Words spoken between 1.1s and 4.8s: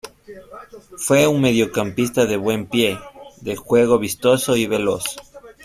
un mediocampista de buen pie, de juego vistoso y